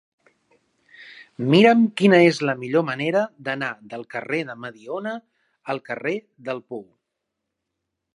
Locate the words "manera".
2.87-3.21